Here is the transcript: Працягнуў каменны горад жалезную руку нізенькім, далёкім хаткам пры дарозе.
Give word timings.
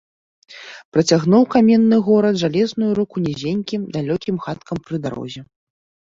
Працягнуў 0.95 1.43
каменны 1.55 1.99
горад 2.07 2.35
жалезную 2.43 2.89
руку 2.99 3.15
нізенькім, 3.25 3.81
далёкім 3.97 4.35
хаткам 4.47 4.77
пры 4.89 4.95
дарозе. 5.05 5.41